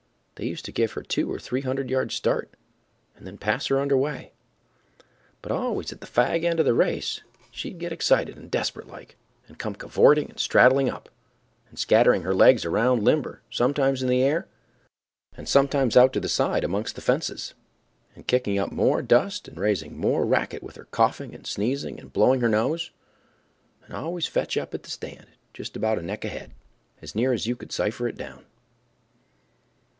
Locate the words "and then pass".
3.15-3.67